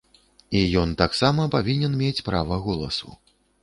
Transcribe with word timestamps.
І 0.59 0.63
ён 0.85 0.95
таксама 1.03 1.47
павінен 1.59 1.93
мець 2.03 2.25
права 2.33 2.63
голасу. 2.69 3.09